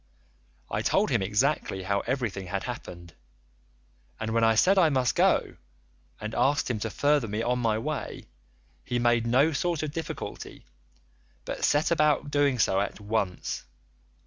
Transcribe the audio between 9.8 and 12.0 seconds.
of difficulty, but set